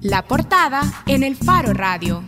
[0.00, 2.24] La portada en el Faro Radio.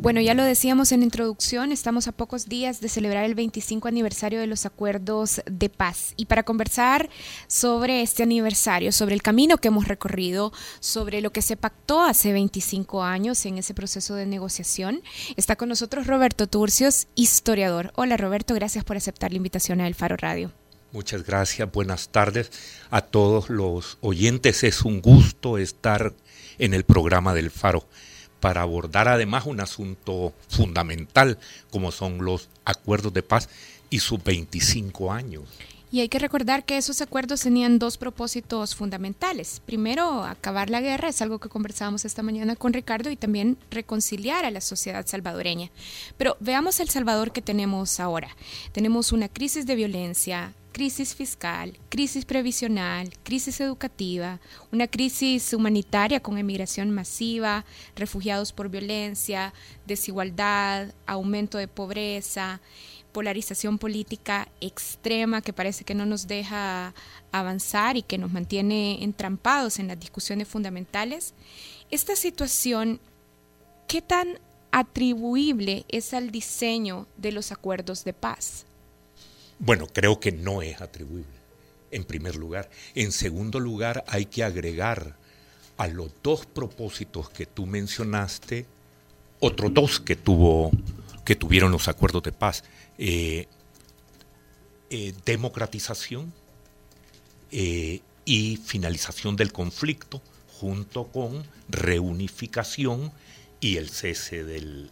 [0.00, 4.38] Bueno, ya lo decíamos en introducción, estamos a pocos días de celebrar el 25 aniversario
[4.38, 6.14] de los acuerdos de paz.
[6.16, 7.10] Y para conversar
[7.48, 12.32] sobre este aniversario, sobre el camino que hemos recorrido, sobre lo que se pactó hace
[12.32, 15.02] 25 años en ese proceso de negociación,
[15.36, 17.92] está con nosotros Roberto Turcios, historiador.
[17.96, 20.52] Hola Roberto, gracias por aceptar la invitación a El Faro Radio.
[20.90, 22.50] Muchas gracias, buenas tardes
[22.90, 24.64] a todos los oyentes.
[24.64, 26.14] Es un gusto estar
[26.58, 27.86] en el programa del Faro
[28.40, 31.38] para abordar además un asunto fundamental
[31.70, 33.50] como son los acuerdos de paz
[33.90, 35.44] y sus 25 años.
[35.90, 39.62] Y hay que recordar que esos acuerdos tenían dos propósitos fundamentales.
[39.64, 44.44] Primero, acabar la guerra, es algo que conversábamos esta mañana con Ricardo, y también reconciliar
[44.44, 45.70] a la sociedad salvadoreña.
[46.18, 48.36] Pero veamos el Salvador que tenemos ahora.
[48.72, 54.38] Tenemos una crisis de violencia, crisis fiscal, crisis previsional, crisis educativa,
[54.70, 57.64] una crisis humanitaria con emigración masiva,
[57.96, 59.52] refugiados por violencia,
[59.88, 62.60] desigualdad, aumento de pobreza,
[63.10, 66.94] polarización política extrema que parece que no nos deja
[67.32, 71.34] avanzar y que nos mantiene entrampados en las discusiones fundamentales.
[71.90, 73.00] Esta situación,
[73.88, 74.38] ¿qué tan
[74.70, 78.64] atribuible es al diseño de los acuerdos de paz?
[79.58, 81.36] Bueno, creo que no es atribuible,
[81.90, 82.70] en primer lugar.
[82.94, 85.16] En segundo lugar, hay que agregar
[85.76, 88.66] a los dos propósitos que tú mencionaste,
[89.40, 90.70] otros dos que, tuvo,
[91.24, 92.64] que tuvieron los acuerdos de paz.
[92.98, 93.46] Eh,
[94.90, 96.32] eh, democratización
[97.52, 100.22] eh, y finalización del conflicto,
[100.60, 103.12] junto con reunificación
[103.60, 104.90] y el cese del,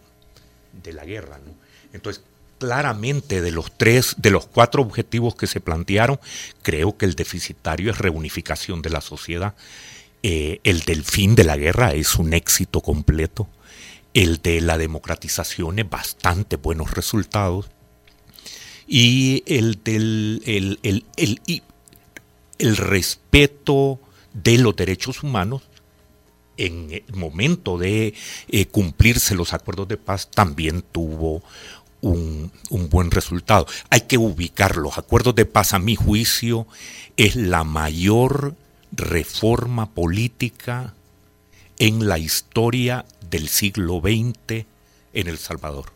[0.83, 1.39] de la guerra.
[1.39, 1.53] ¿no?
[1.93, 2.23] Entonces,
[2.57, 6.19] claramente de los tres, de los cuatro objetivos que se plantearon,
[6.61, 9.55] creo que el deficitario es reunificación de la sociedad.
[10.23, 13.47] Eh, el del fin de la guerra es un éxito completo.
[14.13, 17.69] El de la democratización es bastante buenos resultados.
[18.87, 21.05] Y el del el, el,
[22.57, 23.99] el, respeto
[24.33, 25.63] de los derechos humanos
[26.55, 28.13] en el momento de
[28.47, 31.43] eh, cumplirse los acuerdos de paz también tuvo
[32.01, 32.51] un,
[32.89, 33.67] buen resultado.
[33.89, 36.67] Hay que ubicar los acuerdos de paz, a mi juicio,
[37.15, 38.55] es la mayor
[38.91, 40.93] reforma política
[41.79, 44.65] en la historia del siglo XX
[45.13, 45.91] en El Salvador.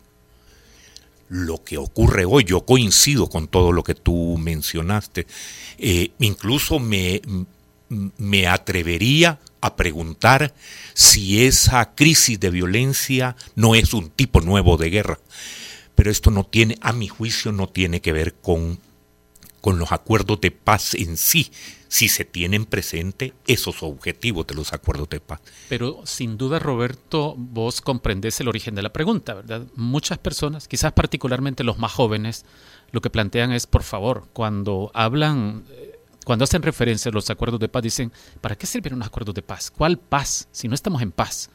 [1.28, 5.26] Lo que ocurre hoy, yo coincido con todo lo que tú mencionaste,
[5.78, 7.22] eh, incluso me,
[7.88, 10.52] me atrevería a preguntar
[10.92, 15.18] si esa crisis de violencia no es un tipo nuevo de guerra
[16.02, 18.80] pero esto no tiene, a mi juicio, no tiene que ver con,
[19.60, 21.52] con los acuerdos de paz en sí,
[21.86, 25.40] si se tienen presente esos objetivos de los acuerdos de paz.
[25.68, 29.68] Pero sin duda, Roberto, vos comprendés el origen de la pregunta, ¿verdad?
[29.76, 32.46] Muchas personas, quizás particularmente los más jóvenes,
[32.90, 37.60] lo que plantean es, por favor, cuando hablan, eh, cuando hacen referencia a los acuerdos
[37.60, 38.10] de paz, dicen,
[38.40, 39.70] ¿para qué sirven los acuerdos de paz?
[39.70, 41.48] ¿Cuál paz si no estamos en paz?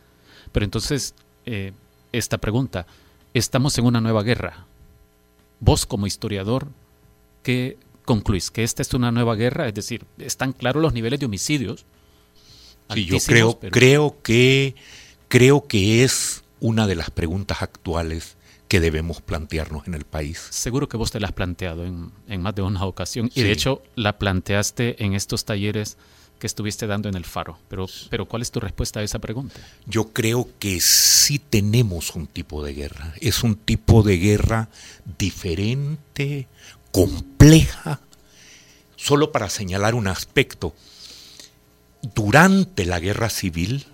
[0.53, 1.15] Pero entonces,
[1.45, 1.73] eh,
[2.13, 2.87] esta pregunta,
[3.33, 4.65] estamos en una nueva guerra.
[5.59, 6.67] Vos como historiador,
[7.43, 8.51] ¿qué concluís?
[8.51, 9.67] ¿Que esta es una nueva guerra?
[9.67, 11.85] Es decir, ¿están claros los niveles de homicidios?
[12.93, 14.75] Sí, yo creo, creo, que,
[15.27, 18.37] creo que es una de las preguntas actuales
[18.67, 20.39] que debemos plantearnos en el país.
[20.51, 23.81] Seguro que vos te la has planteado en, más de una ocasión y de hecho
[23.95, 25.97] la planteaste en estos talleres
[26.39, 27.57] que estuviste dando en el faro.
[27.69, 29.59] Pero, pero ¿cuál es tu respuesta a esa pregunta?
[29.85, 33.13] Yo creo que sí tenemos un tipo de guerra.
[33.19, 34.69] Es un tipo de guerra
[35.17, 36.47] diferente,
[36.91, 38.01] compleja.
[38.95, 40.73] Solo para señalar un aspecto,
[42.15, 43.85] durante la guerra civil,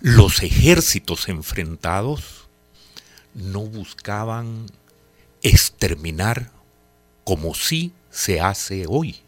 [0.00, 2.48] los ejércitos enfrentados
[3.34, 4.66] no buscaban
[5.42, 6.50] exterminar
[7.24, 9.23] como sí se hace hoy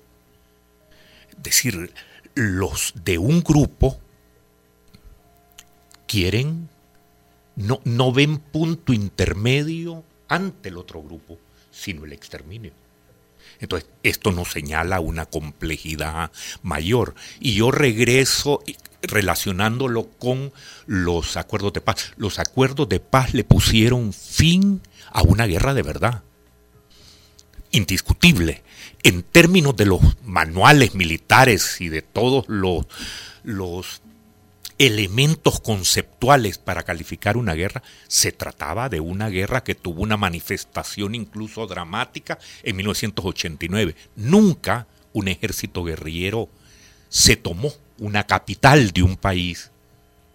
[1.36, 1.92] decir,
[2.34, 3.98] los de un grupo
[6.06, 6.68] quieren,
[7.56, 11.38] no, no ven punto intermedio ante el otro grupo,
[11.70, 12.72] sino el exterminio.
[13.58, 16.30] Entonces, esto nos señala una complejidad
[16.62, 17.14] mayor.
[17.40, 18.62] Y yo regreso
[19.02, 20.52] relacionándolo con
[20.86, 22.12] los acuerdos de paz.
[22.16, 26.22] Los acuerdos de paz le pusieron fin a una guerra de verdad
[27.70, 28.62] indiscutible.
[29.02, 32.86] En términos de los manuales militares y de todos los,
[34.78, 41.14] elementos conceptuales para calificar una guerra, se trataba de una guerra que tuvo una manifestación
[41.14, 43.94] incluso dramática en 1989.
[44.16, 46.50] Nunca un ejército guerrillero
[47.08, 49.70] se tomó una capital de un país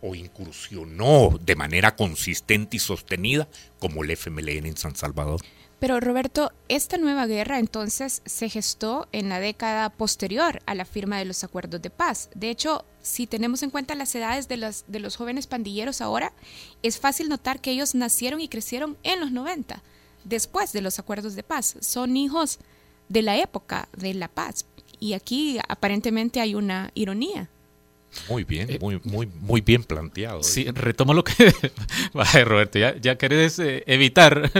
[0.01, 3.48] o incursionó de manera consistente y sostenida
[3.80, 5.42] como el FMLN en San Salvador.
[5.81, 11.18] Pero Roberto, esta nueva guerra entonces se gestó en la década posterior a la firma
[11.18, 12.30] de los acuerdos de paz.
[12.36, 16.33] De hecho, si tenemos en cuenta las edades de los, de los jóvenes pandilleros ahora,
[16.83, 19.81] es fácil notar que ellos nacieron y crecieron en los 90,
[20.24, 21.78] después de los acuerdos de paz.
[21.80, 22.60] Son hijos
[23.10, 24.68] de la época de la paz.
[25.00, 27.50] Y aquí aparentemente hay una ironía.
[28.30, 30.44] Muy bien, eh, muy, muy, muy bien planteado.
[30.44, 31.54] Sí, retomo lo que...
[32.13, 34.51] Vaya, Roberto, ya, ya querés eh, evitar,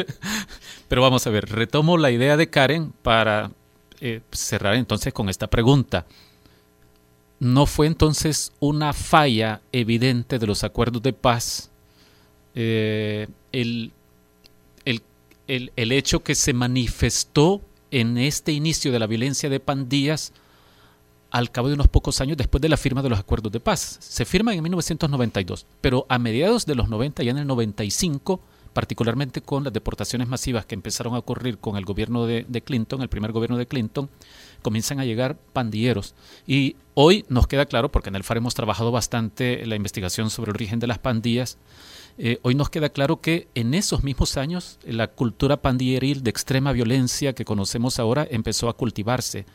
[0.91, 3.51] pero vamos a ver, retomo la idea de Karen para
[4.01, 6.05] eh, cerrar entonces con esta pregunta.
[7.39, 11.71] ¿No fue entonces una falla evidente de los acuerdos de paz
[12.53, 13.93] el, el,
[15.47, 20.33] el, el hecho que se manifestó en este inicio de la violencia de pandillas
[21.29, 23.95] al cabo de unos pocos años después de la firma de los acuerdos de paz.
[24.01, 28.41] Se firman en 1992, pero a mediados de los 90, ya en el 95,
[28.73, 33.09] particularmente con las deportaciones masivas que empezaron a ocurrir con el gobierno de, Clinton, el
[33.09, 34.09] primer gobierno de Clinton,
[34.62, 36.15] comienzan a llegar pandilleros.
[36.47, 40.51] Y hoy nos queda claro, porque en el FAR hemos trabajado bastante la investigación sobre
[40.51, 41.57] el origen de las pandillas,
[42.18, 46.71] eh, hoy nos queda claro que en esos mismos años la cultura pandilleril de extrema
[46.71, 49.45] violencia que conocemos ahora empezó a cultivarse.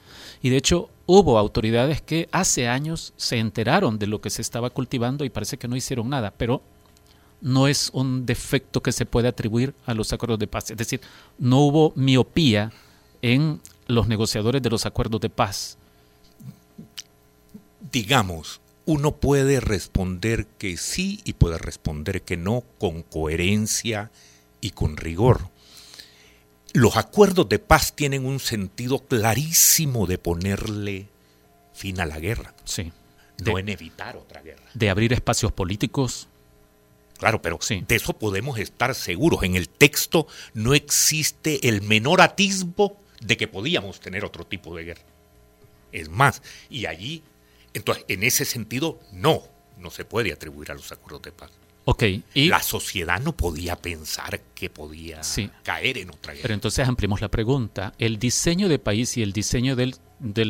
[0.42, 4.70] Y de hecho hubo autoridades que hace años se enteraron de lo que se estaba
[4.70, 6.62] cultivando y parece que no hicieron nada, pero
[7.40, 10.70] no es un defecto que se puede atribuir a los acuerdos de paz.
[10.70, 11.00] Es decir,
[11.38, 12.72] no hubo miopía
[13.22, 15.78] en los negociadores de los acuerdos de paz.
[17.92, 24.10] Digamos, uno puede responder que sí y puede responder que no con coherencia
[24.60, 25.48] y con rigor.
[26.72, 31.08] Los acuerdos de paz tienen un sentido clarísimo de ponerle
[31.72, 32.54] fin a la guerra.
[32.64, 32.92] Sí.
[33.44, 34.62] No en evitar otra guerra.
[34.74, 36.28] De abrir espacios políticos.
[37.18, 37.84] Claro, pero sí.
[37.86, 39.42] de eso podemos estar seguros.
[39.42, 44.84] En el texto no existe el menor atisbo de que podíamos tener otro tipo de
[44.84, 45.02] guerra.
[45.92, 47.22] Es más, y allí
[47.76, 49.42] entonces, en ese sentido, no,
[49.76, 51.50] no se puede atribuir a los acuerdos de paz.
[51.84, 52.04] Ok.
[52.32, 55.20] Y la sociedad no podía pensar que podía
[55.62, 56.42] caer en otra guerra.
[56.42, 57.92] Pero entonces ampliemos la pregunta.
[57.98, 59.94] El diseño de país y el diseño del,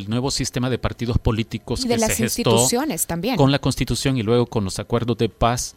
[0.09, 3.35] nuevo sistema de partidos políticos y de las instituciones también.
[3.37, 5.75] con la Constitución y luego con los acuerdos de paz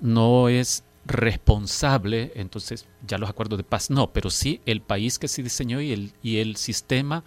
[0.00, 5.28] no es responsable, entonces ya los acuerdos de paz no, pero sí el país que
[5.28, 7.24] se diseñó y el, y el sistema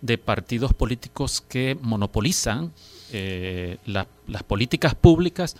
[0.00, 2.72] de partidos políticos que monopolizan
[3.12, 5.56] eh, las políticas públicas,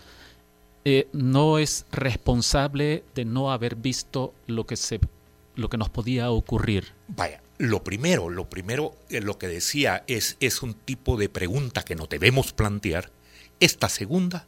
[0.84, 5.00] eh, no es responsable de no haber visto lo que, se,
[5.56, 6.92] lo que nos podía ocurrir.
[7.08, 11.82] Vaya, lo primero, lo primero, eh, lo que decía es, es un tipo de pregunta
[11.82, 13.10] que no debemos plantear.
[13.60, 14.46] Esta segunda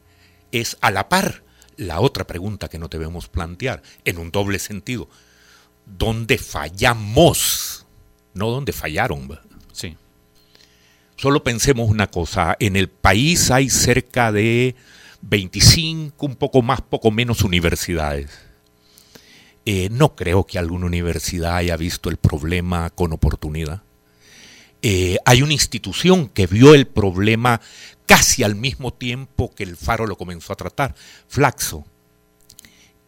[0.51, 1.43] es a la par
[1.77, 5.09] la otra pregunta que no debemos plantear, en un doble sentido.
[5.85, 7.85] ¿Dónde fallamos?
[8.33, 9.39] No dónde fallaron.
[9.73, 9.97] Sí.
[11.17, 14.75] Solo pensemos una cosa, en el país hay cerca de
[15.21, 18.29] 25, un poco más, poco menos universidades.
[19.65, 23.83] Eh, no creo que alguna universidad haya visto el problema con oportunidad.
[24.81, 27.61] Eh, hay una institución que vio el problema
[28.11, 30.93] casi al mismo tiempo que el Faro lo comenzó a tratar,
[31.29, 31.85] Flaxo.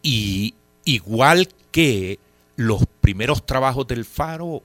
[0.02, 2.18] Y igual que
[2.56, 4.62] los primeros trabajos del Faro,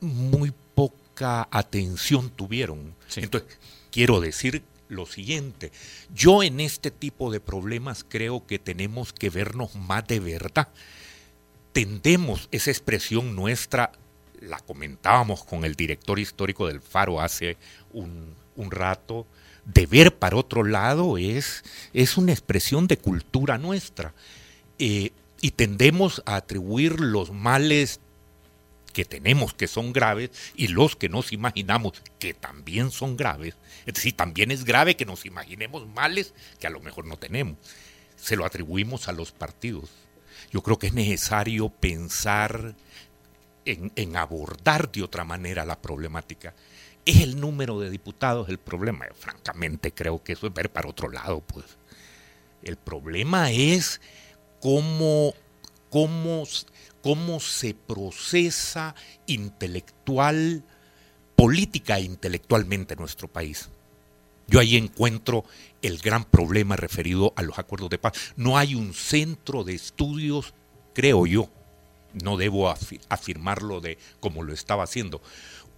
[0.00, 0.54] muy
[1.50, 2.94] atención tuvieron.
[3.14, 3.58] Entonces,
[3.92, 5.70] quiero decir lo siguiente,
[6.14, 10.68] yo en este tipo de problemas creo que tenemos que vernos más de verdad.
[11.74, 13.92] Tendemos esa expresión nuestra,
[14.40, 17.58] la comentábamos con el director histórico del Faro hace
[17.92, 19.26] un, rato,
[19.64, 24.14] de ver para otro lado es, es una expresión de cultura nuestra.
[24.78, 28.00] Eh, y tendemos a atribuir los males
[28.94, 33.54] que tenemos que son graves y los que nos imaginamos que también son graves.
[33.84, 37.58] Es decir, también es grave que nos imaginemos males que a lo mejor no tenemos.
[38.16, 39.90] Se lo atribuimos a los partidos.
[40.50, 42.74] Yo creo que es necesario pensar
[43.66, 46.54] en, abordar de otra manera la problemática.
[47.06, 49.06] ¿Es el número de diputados el problema?
[49.14, 51.64] francamente creo que eso es ver para otro lado, pues.
[52.62, 54.00] El problema es
[54.60, 55.34] cómo,
[55.90, 56.44] cómo
[57.04, 58.94] cómo se procesa
[59.26, 60.64] intelectual,
[61.36, 63.68] política intelectualmente nuestro país.
[64.46, 65.44] Yo ahí encuentro
[65.82, 68.14] el gran problema referido a los acuerdos de paz.
[68.36, 70.54] No hay un centro de estudios,
[70.94, 71.50] creo yo,
[72.14, 72.70] no debo
[73.10, 75.20] afirmarlo de como lo estaba haciendo.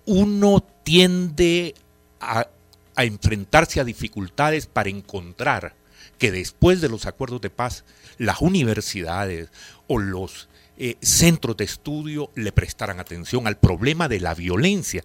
[0.06, 1.74] Uno tiende
[2.20, 2.48] a,
[2.96, 5.74] enfrentarse a dificultades para encontrar
[6.18, 7.84] que después de los acuerdos de paz,
[8.16, 9.50] las universidades
[9.86, 10.48] o los
[10.78, 15.04] eh, centros de estudio le prestaran atención al problema de la violencia.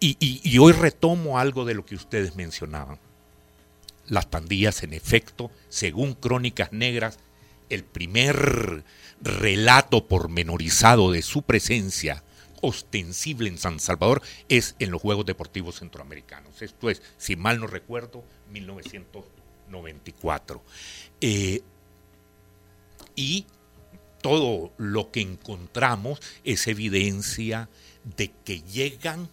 [0.00, 2.98] Y, hoy retomo algo de lo que ustedes mencionaban.
[4.08, 7.18] Las pandillas, en efecto, según Crónicas Negras,
[7.70, 8.84] el primer
[9.22, 12.22] relato pormenorizado de su presencia
[12.62, 16.62] ostensible en San Salvador es en los Juegos Deportivos Centroamericanos.
[16.62, 20.62] Esto es, si mal no recuerdo, 1994.
[21.20, 21.60] Eh,
[23.14, 23.44] y
[24.22, 27.68] todo lo que encontramos es evidencia
[28.16, 29.28] de que llegan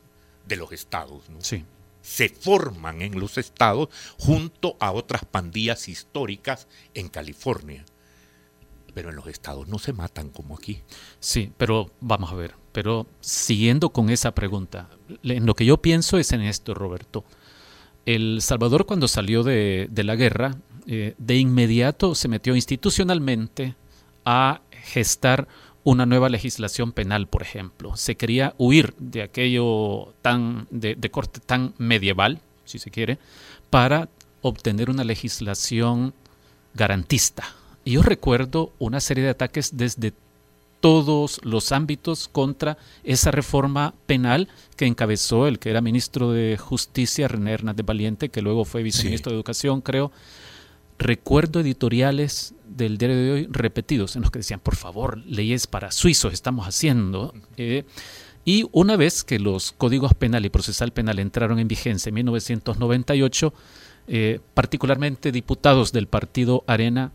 [0.48, 1.24] de los estados.
[2.01, 7.86] Se forman en los estados junto a otras pandillas históricas en California.
[8.93, 10.81] Pero en los estados no se matan como aquí.
[11.19, 12.55] Sí, pero vamos a ver.
[12.72, 14.89] Pero siguiendo con esa pregunta,
[15.24, 17.24] en lo que yo pienso es en esto, Roberto.
[18.05, 20.55] El Salvador cuando salió de, la guerra,
[20.88, 23.75] eh, de inmediato se metió institucionalmente
[24.25, 25.48] a gestar
[25.84, 27.96] una nueva legislación penal, por ejemplo.
[27.96, 33.17] Se quería huir de aquello tan de, corte tan medieval, si se quiere,
[33.69, 34.10] para
[34.41, 36.13] obtener una legislación
[36.74, 37.55] garantista.
[37.83, 40.13] Y yo recuerdo una serie de ataques desde
[40.79, 47.27] todos los ámbitos contra esa reforma penal que encabezó el que era ministro de Justicia,
[47.27, 50.12] René Hernández Valiente, que luego fue viceministro de Educación, creo.
[50.98, 55.91] Recuerdo editoriales del diario de hoy repetidos en los que decían, por favor, leyes para
[55.91, 57.33] suizos estamos haciendo.
[57.57, 57.86] Eh,
[58.45, 63.53] y una vez que los códigos penal y procesal penal entraron en vigencia en 1998,
[64.07, 67.12] eh, particularmente diputados del partido Arena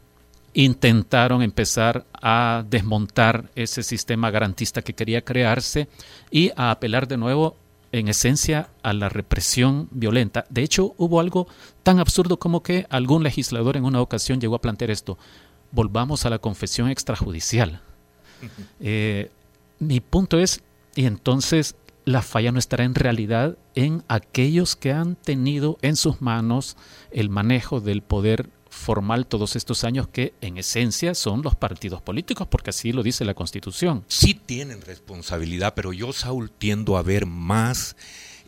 [0.55, 5.89] intentaron empezar a desmontar ese sistema garantista que quería crearse
[6.31, 7.57] y a apelar de nuevo
[7.93, 10.47] en esencia a la represión violenta.
[10.49, 11.47] De hecho, hubo algo
[11.83, 15.19] tan absurdo como que algún legislador en una ocasión llegó a plantear esto.
[15.71, 17.81] Volvamos a la confesión extrajudicial.
[18.81, 19.31] Eh,
[19.79, 20.61] mi punto es,
[20.95, 26.21] y entonces la falla no estará en realidad en aquellos que han tenido en sus
[26.21, 26.77] manos
[27.11, 32.49] el manejo del poder formal todos estos años que en esencia son los partidos políticos,
[32.51, 34.05] porque así lo dice la Constitución.
[34.09, 37.97] Sí tienen responsabilidad, pero yo, Saúl, tiendo a ver más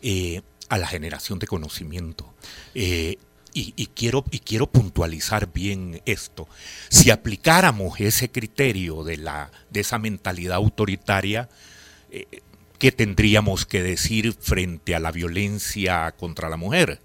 [0.01, 2.33] eh, a la generación de conocimiento.
[2.75, 3.17] Eh,
[3.59, 6.47] y, quiero, y quiero puntualizar bien esto.
[6.89, 11.49] Si aplicáramos ese criterio de, la, de esa mentalidad autoritaria,
[12.11, 12.27] eh,
[12.77, 17.01] ¿qué tendríamos que decir frente a la violencia contra la mujer?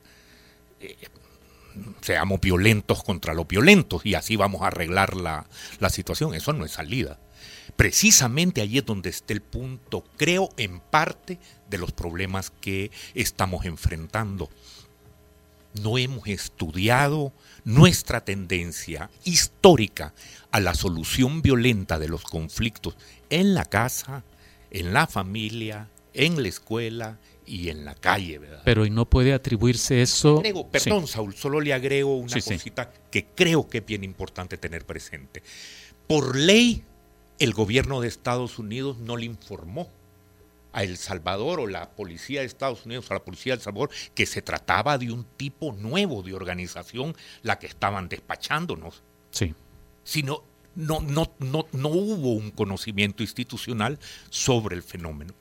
[2.01, 5.47] Seamos violentos contra los violentos y así vamos a arreglar la,
[5.91, 6.35] situación.
[6.35, 7.19] Eso no es salida.
[7.77, 11.39] Precisamente allí es donde está el punto, creo, en parte
[11.69, 14.51] de los problemas que estamos enfrentando.
[15.81, 17.33] No hemos estudiado
[17.65, 20.15] nuestra tendencia histórica
[20.51, 22.97] a la solución violenta de los conflictos
[23.31, 24.23] en la casa,
[24.71, 28.63] en la familia, en la escuela, y en la calle, ¿verdad?
[28.65, 30.43] Pero ¿y no puede atribuirse eso?
[30.71, 35.43] perdón, Saúl, solo le agrego una cosita que creo que es bien importante tener presente.
[36.07, 36.85] Por ley,
[37.39, 39.89] el gobierno de Estados Unidos no le informó
[40.73, 43.91] a El Salvador o la policía de Estados Unidos o la policía de El Salvador
[44.15, 49.03] que se trataba de un tipo nuevo de organización la que estaban despachándonos.
[49.31, 49.55] Sí.
[50.05, 50.45] Sino
[50.75, 53.99] no, no, no, no hubo un conocimiento institucional
[54.31, 55.35] sobre el fenómeno.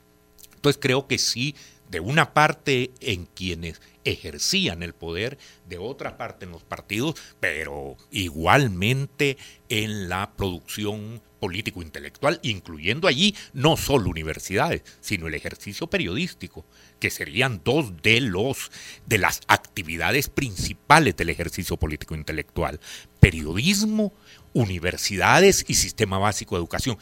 [0.54, 1.56] Entonces creo que sí
[1.92, 5.36] de una parte en quienes ejercían el poder,
[5.68, 9.36] de otra parte en los partidos, pero igualmente
[9.68, 16.64] en la producción político-intelectual, incluyendo allí no solo universidades, sino el ejercicio periodístico,
[16.98, 18.72] que serían dos de los
[19.06, 22.80] de las actividades principales del ejercicio político-intelectual,
[23.20, 24.14] periodismo,
[24.54, 26.96] universidades y sistema básico de educación.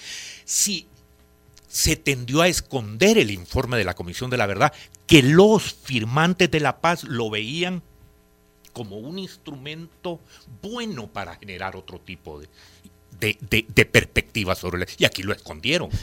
[0.44, 0.88] Si
[1.70, 4.72] se tendió a esconder el informe de la Comisión de la Verdad,
[5.06, 7.82] que los firmantes de la paz lo veían
[8.72, 10.20] como un instrumento
[10.60, 12.48] bueno para generar otro tipo de,
[13.20, 15.90] de, perspectiva sobre y aquí lo escondieron.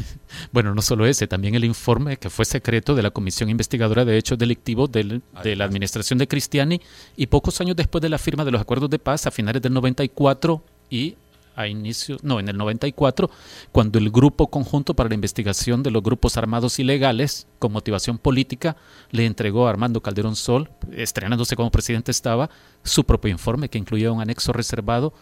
[0.51, 4.17] Bueno, no solo ese, también el informe que fue secreto de la Comisión Investigadora de
[4.17, 5.21] Hechos Delictivos de
[5.55, 6.79] la administración de Cristiani
[7.15, 9.73] y pocos años después de la firma de los acuerdos de paz a finales del
[9.73, 11.15] 94 y
[11.57, 13.29] a inicio, no, en el 94,
[13.71, 18.77] cuando el Grupo Conjunto para la Investigación de los Grupos Armados Ilegales, con motivación política,
[19.11, 22.49] le entregó a Armando Calderón Sol, estrenándose como presidente estaba,
[22.83, 25.13] su propio informe que incluía un anexo reservado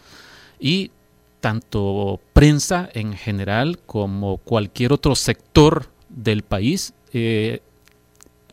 [0.60, 0.90] y
[1.40, 7.60] tanto prensa en general como cualquier otro sector del país eh,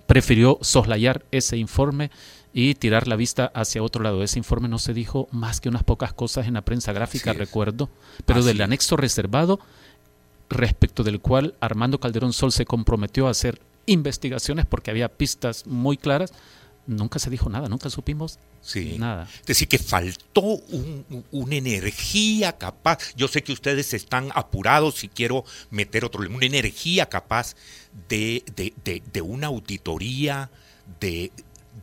[0.07, 2.11] prefirió soslayar ese informe
[2.53, 4.23] y tirar la vista hacia otro lado.
[4.23, 7.89] Ese informe no se dijo más que unas pocas cosas en la prensa gráfica, recuerdo,
[8.25, 9.59] pero del anexo reservado,
[10.49, 15.97] respecto del cual Armando Calderón Sol se comprometió a hacer investigaciones porque había pistas muy
[15.97, 16.31] claras,
[16.85, 18.37] nunca se dijo nada, nunca supimos
[18.97, 19.27] nada.
[19.41, 20.59] Es decir, que faltó
[21.31, 23.13] una energía capaz.
[23.15, 27.55] Yo sé que ustedes están apurados y quiero meter otro, una energía capaz
[28.07, 28.43] de,
[29.11, 30.49] de una auditoría
[30.99, 31.31] de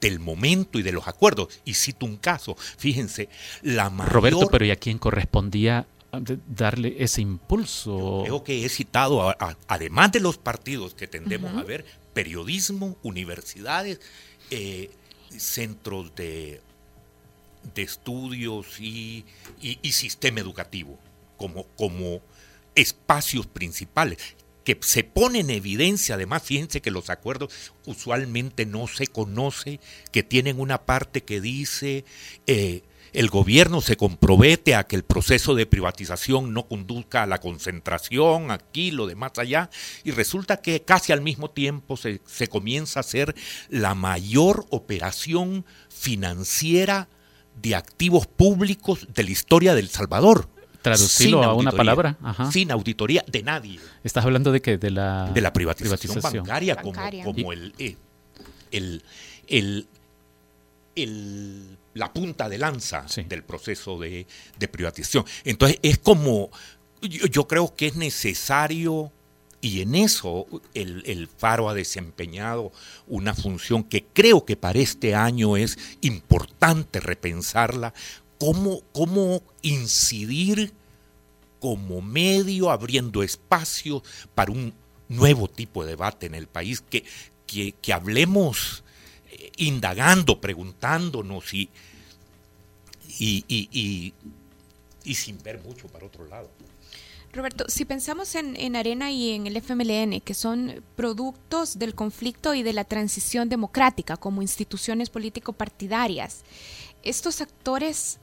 [0.01, 1.61] del momento y de los acuerdos.
[1.65, 3.29] Y cito un caso, fíjense,
[3.63, 4.13] la mayor...
[4.13, 5.87] Roberto, pero ¿y a quién correspondía
[6.49, 8.23] darle ese impulso?
[8.25, 9.35] creo que he citado,
[9.69, 14.01] además de los partidos que tendemos a ver, periodismo, universidades,
[14.51, 14.91] eh,
[15.31, 16.61] centros de,
[17.75, 19.25] de estudios y,
[19.61, 20.99] y, sistema educativo
[21.37, 22.21] como, como
[22.75, 24.19] espacios principales
[24.65, 27.53] que se pone en evidencia, además, fíjense que los acuerdos
[27.87, 29.81] usualmente no se conoce,
[30.13, 32.05] que tienen una parte que dice
[32.47, 37.39] eh, el gobierno se compromete a que el proceso de privatización no conduzca a la
[37.39, 39.71] concentración aquí, lo demás allá,
[40.05, 43.35] y resulta que casi al mismo tiempo se, se comienza a hacer
[43.69, 47.09] la mayor operación financiera
[47.61, 50.49] de activos públicos de la historia del Salvador
[50.83, 52.17] traducirlo a una palabra.
[52.51, 53.81] Sin auditoría de nadie.
[54.05, 57.97] Estás hablando de que de la, de la privatización, bancaria, como, eh,
[58.71, 59.03] el,
[59.49, 59.87] el,
[60.95, 64.27] el, la punta de lanza del proceso de,
[64.71, 65.25] privatización.
[65.45, 66.51] Entonces es como,
[67.03, 69.13] yo, creo que es necesario,
[69.61, 72.73] y en eso el, el, Faro ha desempeñado
[73.07, 77.93] una función que creo que para este año es importante repensarla,
[78.41, 80.73] cómo, cómo incidir
[81.61, 84.03] como medio, abriendo espacio
[84.35, 84.73] para un
[85.09, 87.05] nuevo tipo de debate en el país, que,
[87.47, 88.83] que, hablemos
[89.31, 91.69] eh, indagando, preguntándonos y,
[93.19, 93.45] y,
[95.05, 96.49] y, sin ver mucho para otro lado.
[97.33, 102.55] Roberto, si pensamos en, en, Arena y en el FMLN, que son productos del conflicto
[102.55, 106.43] y de la transición democrática como instituciones político-partidarias,
[107.03, 108.19] estos actores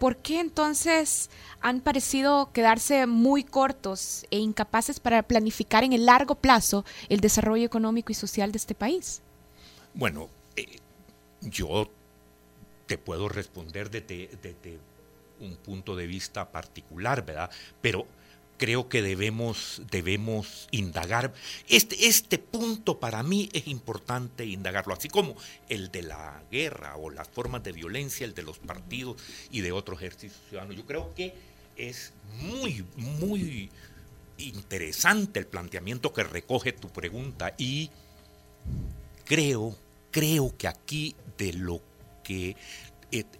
[0.00, 1.28] ¿por qué entonces
[1.60, 7.66] han parecido quedarse muy cortos e incapaces para planificar en el largo plazo el desarrollo
[7.66, 9.20] económico y social de este país?
[9.92, 10.78] Bueno, eh,
[11.42, 11.90] yo
[12.86, 14.78] te puedo responder desde, desde,
[15.38, 17.50] un punto de vista particular, ¿verdad?
[17.80, 18.06] Pero
[18.60, 21.32] creo que debemos, debemos indagar.
[21.66, 25.34] Este, este punto para mí es importante indagarlo, así como
[25.70, 29.16] el de la guerra o las formas de violencia, el de los partidos
[29.50, 30.76] y de otros ejercicios ciudadanos.
[30.76, 31.32] Yo creo que
[31.78, 33.70] es muy, muy
[34.36, 37.88] interesante el planteamiento que recoge tu pregunta y
[39.24, 39.74] creo,
[40.10, 41.80] creo que aquí de lo
[42.22, 42.56] que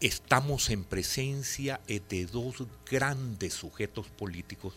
[0.00, 4.74] estamos en presencia de dos grandes sujetos políticos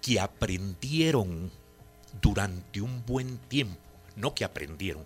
[0.00, 1.50] que aprendieron
[2.20, 3.78] durante un buen tiempo,
[4.14, 5.04] no que aprendieron,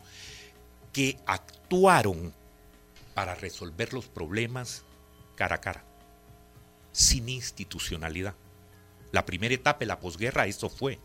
[0.93, 2.33] que actuaron
[3.15, 4.85] para resolver los problemas
[5.37, 5.85] cara a cara,
[6.93, 8.35] sin institucionalidad.
[9.13, 10.99] La primera etapa de la posguerra eso fue.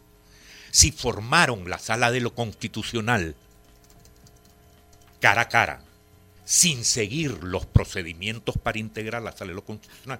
[0.71, 3.35] Si formaron la sala de lo constitucional
[5.21, 5.81] cara a cara,
[6.45, 10.19] sin seguir los procedimientos para integrar la sala de lo constitucional.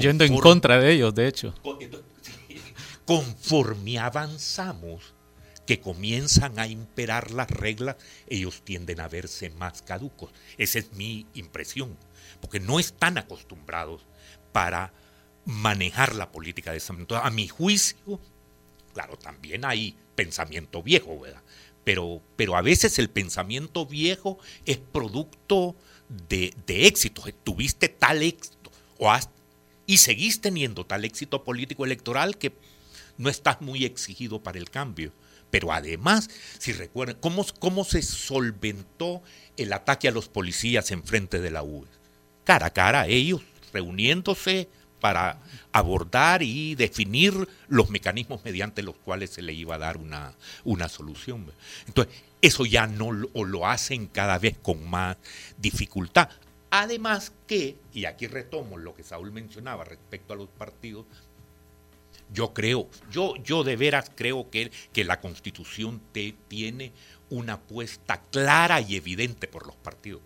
[0.00, 1.54] Yendo en contra de ellos, de hecho
[3.04, 5.14] conforme avanzamos,
[5.70, 7.94] que comienzan a imperar las reglas,
[8.26, 10.32] ellos tienden a verse más caducos.
[10.58, 11.96] Esa es mi impresión,
[12.40, 14.02] porque no están acostumbrados
[14.50, 14.92] para
[15.44, 17.20] manejar la política de esa manera.
[17.20, 18.20] A mi juicio,
[18.94, 21.42] claro, también hay pensamiento viejo, ¿verdad?
[21.84, 25.74] Pero, pero a veces el pensamiento viejo es producto
[26.28, 27.22] de, de éxito.
[27.44, 29.10] Tuviste tal éxito o
[29.86, 32.52] y seguís teniendo tal éxito político electoral que
[33.18, 35.12] no estás muy exigido para el cambio.
[35.50, 39.22] Pero además, si recuerdan, ¿cómo, cómo se solventó
[39.56, 41.86] el ataque a los policías en frente de la UE?
[42.44, 44.68] Cara a cara, ellos reuniéndose
[45.00, 45.38] para
[45.72, 50.34] abordar y definir los mecanismos mediante los cuales se le iba a dar una,
[50.64, 51.50] una solución.
[51.86, 55.16] Entonces, eso ya no lo, lo hacen cada vez con más
[55.58, 56.28] dificultad.
[56.70, 61.06] Además que, y aquí retomo lo que Saúl mencionaba respecto a los partidos,
[62.32, 66.92] yo creo, yo, yo de veras creo que, que la constitución te tiene
[67.28, 70.20] una apuesta clara y evidente por los partidos.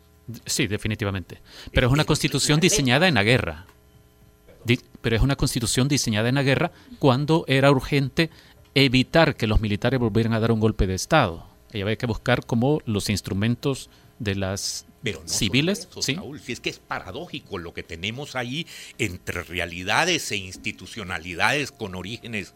[0.46, 1.40] Sí, definitivamente.
[1.72, 3.66] Pero es una constitución diseñada en la guerra.
[5.00, 8.30] Pero es una constitución diseñada en la guerra cuando era urgente
[8.74, 11.46] evitar que los militares volvieran a dar un golpe de Estado.
[11.72, 15.80] Y había que buscar como los instrumentos de las Pero no civiles.
[15.90, 16.14] eso, ¿sí?
[16.14, 18.66] Saúl, si es que es paradójico lo que tenemos ahí
[18.98, 22.54] entre realidades e institucionalidades con orígenes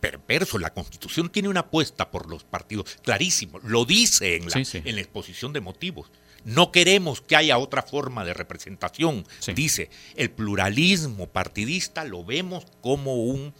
[0.00, 0.60] perversos.
[0.60, 4.82] La Constitución tiene una apuesta por los partidos, clarísimo, lo dice en la, Sí, sí.
[4.84, 6.10] en la exposición de motivos.
[6.44, 9.26] No queremos que haya otra forma de representación.
[9.40, 9.52] Sí.
[9.52, 13.54] Dice, el pluralismo partidista lo vemos como un...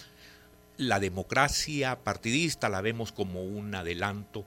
[0.77, 4.47] La democracia partidista la vemos como un adelanto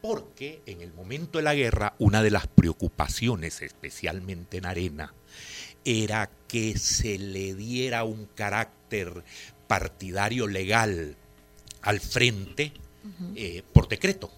[0.00, 5.14] porque en el momento de la guerra una de las preocupaciones, especialmente en Arena,
[5.84, 9.24] era que se le diera un carácter
[9.66, 11.16] partidario legal
[11.82, 12.72] al frente
[13.34, 14.30] eh, por decreto.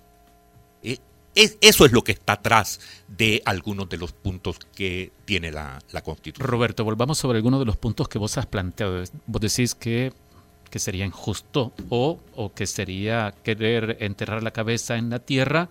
[1.39, 5.79] Es- eso es lo que está atrás de algunos de los puntos que tiene la,
[5.93, 6.47] la Constitución.
[6.49, 9.03] Roberto, volvamos sobre algunos de los puntos que vos has planteado.
[9.27, 10.13] Vos decís que,
[10.71, 15.69] que sería injusto o, o que sería querer enterrar la cabeza en la tierra,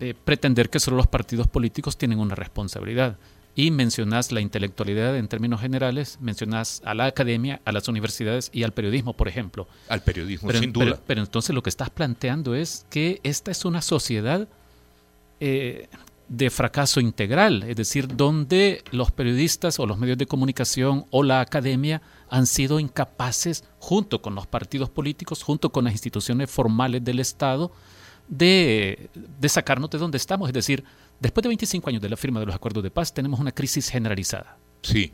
[0.00, 3.16] eh, pretender que solo los partidos políticos tienen una responsabilidad.
[3.56, 8.62] Y mencionás la intelectualidad en términos generales, mencionás a la academia, a las universidades y
[8.62, 9.66] al periodismo, por ejemplo.
[9.88, 10.84] Al periodismo, Pero, sin duda.
[10.86, 14.48] pero- pero entonces lo que estás planteando es que esta es una sociedad
[15.40, 15.88] eh,
[16.30, 21.40] de fracaso integral, es decir, donde los periodistas o los medios de comunicación o la
[21.40, 27.18] academia han sido incapaces, junto con los partidos políticos, junto con las instituciones formales del
[27.18, 27.72] Estado,
[28.28, 30.48] de, de sacarnos de donde estamos.
[30.48, 30.84] Es decir,
[31.18, 33.88] después de 25 años de la firma de los acuerdos de paz, tenemos una crisis
[33.88, 34.56] generalizada.
[34.82, 35.12] sí,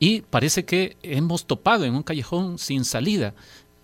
[0.00, 3.34] Y parece que hemos topado en un callejón sin salida.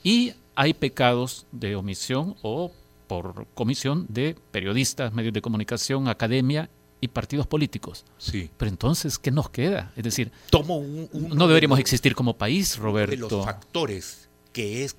[0.02, 2.72] Y hay pecados de omisión o
[3.10, 6.70] por comisión de periodistas, medios de comunicación, academia
[7.00, 8.04] y partidos políticos.
[8.18, 8.48] sí.
[8.56, 9.92] Pero entonces, ¿qué nos queda?
[9.96, 13.42] Es decir, Tomo un, uno no de deberíamos existir como país, de los Roberto.
[13.42, 14.94] factores que es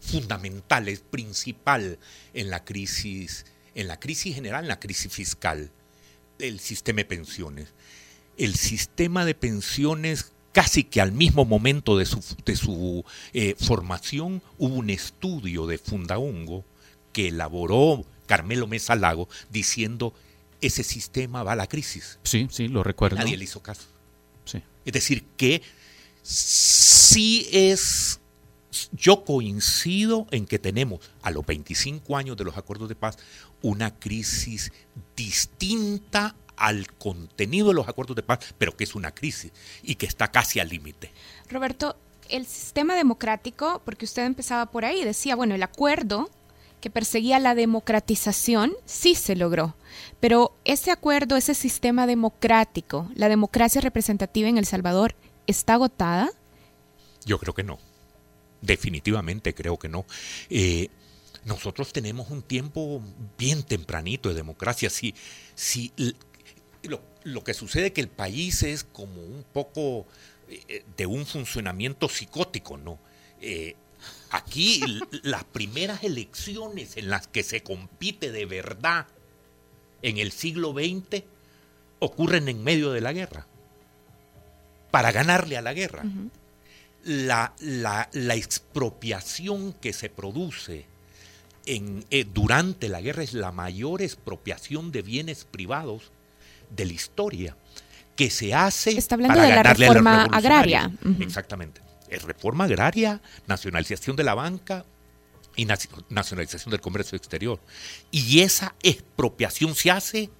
[0.00, 2.00] fundamental, es principal
[2.34, 3.46] en la crisis,
[3.76, 5.70] en la crisis general, en la crisis fiscal,
[6.40, 7.68] el sistema de pensiones.
[8.38, 14.42] El sistema de pensiones casi que al mismo momento de su, de su eh, formación
[14.58, 16.64] hubo un estudio de Fundaungo
[17.12, 20.14] que elaboró Carmelo Mesa Lago diciendo
[20.60, 22.18] ese sistema va a la crisis.
[22.22, 23.16] Sí, sí, lo recuerdo.
[23.16, 23.82] Nadie le hizo caso.
[24.44, 24.62] Sí.
[24.84, 25.62] Es decir, que
[26.22, 28.20] sí es,
[28.92, 33.18] yo coincido en que tenemos a los 25 años de los acuerdos de paz
[33.60, 34.72] una crisis
[35.16, 40.06] distinta al contenido de los acuerdos de paz, pero que es una crisis y que
[40.06, 41.10] está casi al límite.
[41.48, 41.96] Roberto,
[42.28, 46.30] el sistema democrático, porque usted empezaba por ahí, decía, bueno, el acuerdo
[46.82, 49.76] que perseguía la democratización sí se logró,
[50.18, 55.14] pero ese acuerdo, ese sistema democrático, la democracia representativa en El Salvador,
[55.46, 56.30] ¿está agotada?
[57.24, 57.78] Yo creo que no.
[58.62, 60.04] Definitivamente creo que no.
[60.50, 60.88] Eh,
[61.44, 63.00] nosotros tenemos un tiempo
[63.38, 64.90] bien tempranito de democracia.
[64.90, 65.14] Si,
[66.82, 70.04] lo, lo que sucede es que el país es como un poco
[70.48, 72.98] eh, de un funcionamiento psicótico, ¿no?
[73.40, 73.76] Eh,
[74.32, 74.82] aquí
[75.22, 79.06] las primeras elecciones en las que se compite de verdad
[80.02, 81.22] en el siglo XX
[82.00, 83.46] ocurren en medio de la guerra,
[84.90, 86.02] para ganarle a la guerra
[87.04, 90.86] la, la- la expropiación que se produce
[91.66, 96.10] en, eh, durante la guerra es la mayor expropiación de bienes privados
[96.74, 97.56] de la historia
[98.16, 100.90] que se hace Está hablando para de la reforma agraria.
[101.20, 101.80] Exactamente.
[102.20, 104.84] Reforma agraria, nacionalización de la banca
[105.56, 107.60] y naci- nacionalización del comercio exterior.
[108.10, 110.30] Y esa expropiación se hace,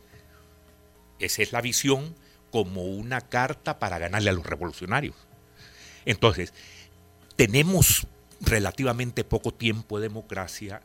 [1.18, 2.14] esa es la visión,
[2.50, 5.16] como una carta para ganarle a los revolucionarios.
[6.04, 6.52] Entonces,
[7.36, 8.06] tenemos
[8.40, 10.82] relativamente poco tiempo de democracia.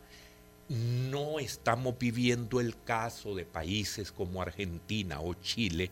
[0.69, 5.91] No estamos viviendo el caso de países como Argentina o Chile,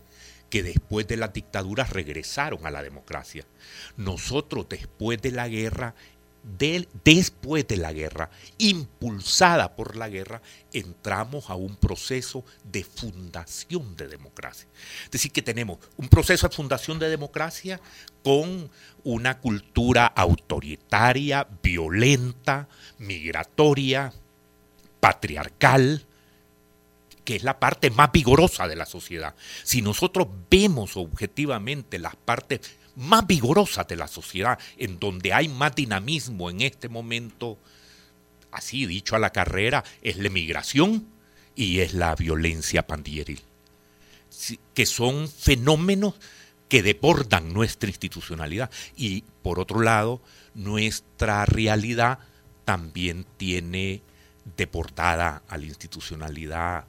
[0.50, 3.46] que después de las dictaduras regresaron a la democracia.
[3.98, 5.96] Nosotros, después de la guerra,
[7.04, 10.42] después de la guerra, impulsada por la guerra,
[10.74, 14.68] entramos a un proceso de fundación de democracia.
[15.06, 17.82] Es decir, que tenemos un proceso de fundación de democracia
[18.24, 18.70] con
[19.04, 22.68] una cultura autoritaria, violenta,
[23.00, 24.14] migratoria,
[25.00, 26.06] patriarcal,
[27.26, 29.36] que es la parte más vigorosa de la sociedad.
[29.64, 32.62] Si nosotros vemos objetivamente las partes
[32.96, 37.58] más vigorosas de la sociedad, en donde hay más dinamismo en este momento,
[38.52, 41.08] así dicho a la carrera, es la emigración
[41.56, 43.42] y es la violencia pandilleril,
[44.74, 46.14] que son fenómenos
[46.70, 48.70] que desbordan nuestra institucionalidad.
[48.96, 50.22] Y por otro lado,
[50.54, 52.20] nuestra realidad
[52.66, 54.02] también tiene
[54.58, 56.86] deportada a la institucionalidad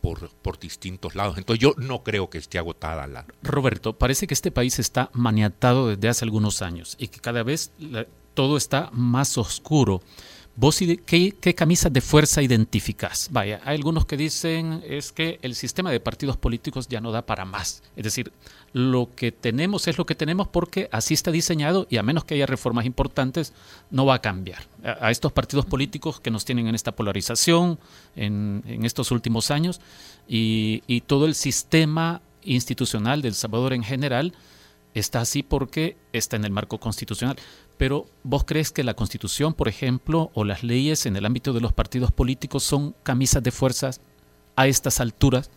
[0.00, 1.38] por, por distintos lados.
[1.38, 3.26] Entonces yo no creo que esté agotada la...
[3.42, 7.72] Roberto, parece que este país está maniatado desde hace algunos años y que cada vez
[8.34, 10.02] todo está más oscuro.
[10.60, 13.30] ¿Vos qué, qué camisas de fuerza identificás?
[13.32, 17.24] Vaya, hay algunos que dicen es que el sistema de partidos políticos ya no da
[17.24, 17.82] para más.
[17.96, 18.30] Es decir,
[18.74, 22.34] lo que tenemos es lo que tenemos porque así está diseñado y a menos que
[22.34, 23.54] haya reformas importantes,
[23.90, 24.66] no va a cambiar.
[24.84, 27.78] A, estos partidos políticos que nos tienen en esta polarización
[28.14, 29.80] en, en estos últimos años
[30.28, 34.34] y, y todo el sistema institucional del Salvador en general
[34.92, 37.38] está así porque está en el marco constitucional.
[37.80, 41.62] Pero ¿vos crees que la Constitución, por ejemplo, o las leyes en el ámbito de
[41.62, 44.02] los partidos políticos son camisas de fuerzas
[44.54, 45.50] a estas alturas?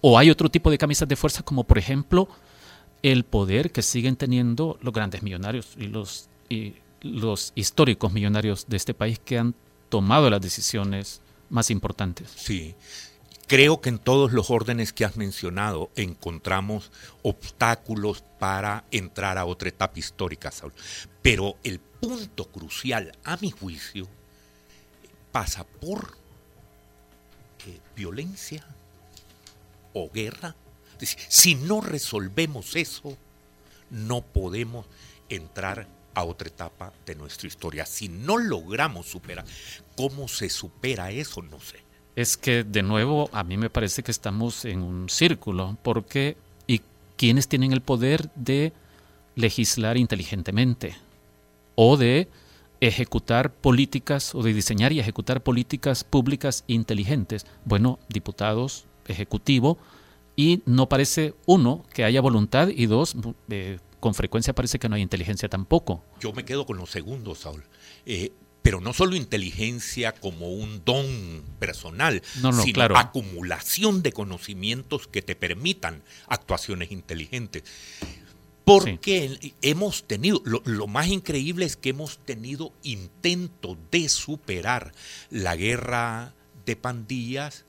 [0.00, 2.26] ¿O hay otro tipo de camisas de fuerza como, por ejemplo,
[3.04, 8.76] el poder que siguen teniendo los grandes millonarios y los, y los históricos millonarios de
[8.76, 9.54] este país que han
[9.88, 12.32] tomado las decisiones más importantes?
[12.34, 12.74] Sí,
[13.52, 19.68] Creo que en todos los órdenes que has mencionado encontramos obstáculos para entrar a otra
[19.68, 20.72] etapa histórica, Saúl.
[21.20, 24.08] Pero el punto crucial, a mi juicio,
[25.32, 26.16] pasa por
[27.66, 28.64] eh, violencia
[29.92, 30.56] o guerra.
[30.98, 33.18] si no resolvemos eso,
[33.90, 34.86] no podemos
[35.28, 37.84] entrar a otra etapa de nuestra historia.
[37.84, 39.44] Si no logramos superar,
[39.94, 41.42] ¿cómo se supera eso?
[41.42, 45.76] No sé es que de nuevo a mí me parece que estamos en un círculo,
[45.82, 46.80] porque ¿y
[47.16, 48.72] quiénes tienen el poder de
[49.34, 50.96] legislar inteligentemente
[51.74, 52.28] o de
[52.80, 57.46] ejecutar políticas o de diseñar y ejecutar políticas públicas inteligentes?
[57.64, 59.78] Bueno, diputados, ejecutivo,
[60.36, 63.14] y no parece, uno, que haya voluntad y dos,
[63.50, 66.02] eh, con frecuencia parece que no hay inteligencia tampoco.
[66.20, 67.62] Yo me quedo con los segundos, Saúl.
[68.06, 72.22] Eh, pero no solo inteligencia como un don personal,
[72.62, 77.64] sino acumulación de conocimientos que te permitan actuaciones inteligentes.
[78.64, 84.92] Porque hemos tenido, lo, más increíble es que hemos tenido intentos de superar
[85.30, 86.32] la guerra
[86.64, 87.64] de pandillas,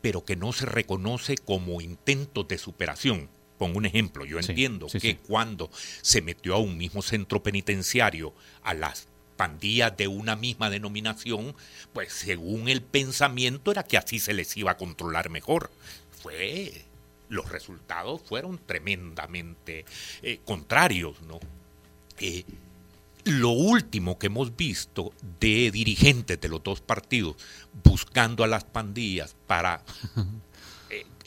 [0.00, 3.28] pero que no se reconoce como intentos de superación.
[3.58, 5.70] Pongo un ejemplo, yo entiendo que cuando
[6.02, 11.54] se metió a un mismo centro penitenciario a las pandillas de una misma denominación,
[11.92, 15.70] pues según el pensamiento era que así se les iba a controlar mejor.
[16.22, 16.84] Fue,
[17.28, 19.84] los resultados fueron tremendamente
[20.22, 21.38] eh, contrarios, ¿no?
[22.18, 22.44] Eh,
[23.24, 27.36] lo último que hemos visto de dirigentes de los dos partidos
[27.82, 29.82] buscando a las pandillas para...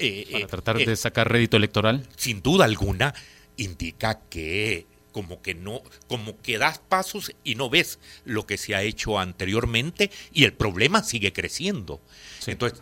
[0.02, 2.08] Eh, para tratar de sacar rédito electoral.
[2.16, 3.14] Sin duda alguna,
[3.58, 8.76] indica que como que no, como que das pasos y no ves lo que se
[8.76, 12.00] ha hecho anteriormente y el problema sigue creciendo.
[12.46, 12.82] Entonces,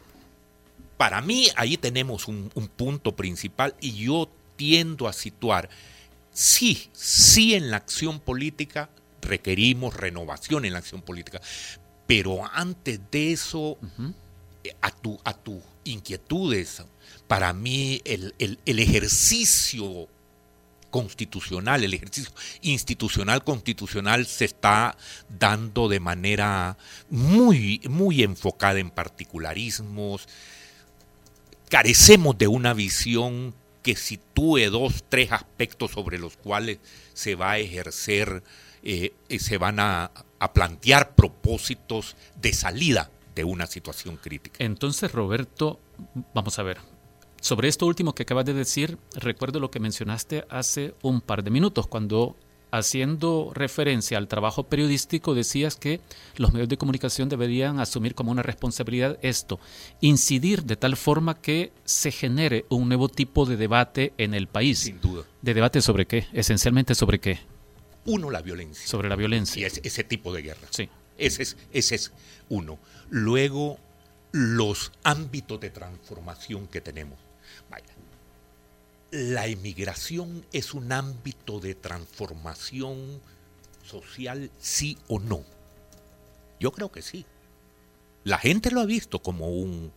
[0.98, 5.70] para mí ahí tenemos un, punto principal y yo tiendo a situar,
[6.32, 8.90] sí, sí en la acción política
[9.22, 11.42] requerimos renovación en la acción política,
[12.08, 13.78] pero antes de eso,
[14.82, 16.84] a, tu, a tus inquietudes,
[17.28, 20.08] para mí el, el, el ejercicio
[20.98, 22.32] constitucional, el ejercicio
[22.64, 24.98] institucional constitucional se está
[25.30, 26.76] dando de manera
[27.12, 30.28] muy, muy enfocada en particularismos.
[31.70, 36.80] Carecemos de una visión que sitúe dos, tres aspectos sobre los cuales
[37.14, 38.42] se va a ejercer,
[38.82, 44.64] eh, se van a, a plantear propósitos de salida de una situación crítica.
[44.64, 45.80] Entonces, Roberto,
[46.34, 46.80] vamos a ver,
[47.42, 51.52] sobre esto último que acabas de decir, recuerdo lo que mencionaste hace un par de
[51.52, 52.36] minutos, cuando
[52.72, 56.02] haciendo referencia al trabajo periodístico decías que
[56.36, 59.60] los medios de comunicación deberían asumir como una responsabilidad esto,
[60.02, 64.80] incidir de tal forma que se genere un nuevo tipo de debate en el país.
[64.80, 65.24] Sin duda.
[65.42, 66.28] ¿De debate sobre qué?
[66.34, 67.40] Esencialmente sobre qué.
[68.06, 68.88] Uno, la violencia.
[68.88, 69.62] Sobre la violencia.
[69.62, 70.68] Y ese, tipo de guerra.
[70.70, 70.90] Sí.
[71.18, 72.12] Ese es, ese es
[72.48, 72.80] uno.
[73.10, 73.80] Luego,
[74.32, 77.27] los ámbitos de transformación que tenemos
[79.12, 83.22] la inmigración es un ámbito de transformación
[83.84, 85.44] social, sí o no.
[86.60, 87.26] Yo creo que sí.
[88.24, 89.92] La gente lo ha visto como un,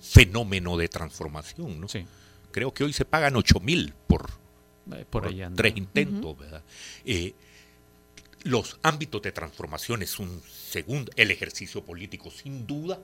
[0.00, 1.88] fenómeno de transformación, ¿no?
[1.88, 2.06] Sí.
[2.52, 4.30] Creo que hoy se pagan 8 mil por,
[4.92, 6.62] eh, por, tres intentos, ¿verdad?
[7.04, 7.34] Eh,
[8.44, 13.00] los ámbitos de transformación es un segundo, el ejercicio político sin duda,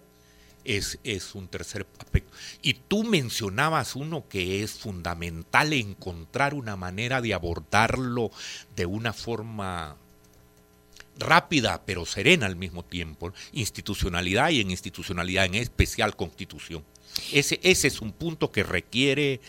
[0.64, 2.32] es, es un tercer aspecto.
[2.62, 8.30] Y tú mencionabas uno que es fundamental encontrar una manera de abordarlo
[8.76, 9.96] de una forma
[11.18, 16.84] rápida pero serena al mismo tiempo, institucionalidad y en institucionalidad en especial constitución.
[17.32, 19.40] Ese, ese es un punto que requiere...